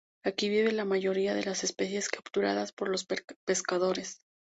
[0.23, 3.05] Aquí viven la mayoría de las especies capturadas por los
[3.45, 4.17] pescadores.